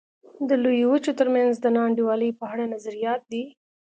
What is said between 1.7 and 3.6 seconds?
نا انډولۍ په اړه نظریات دي.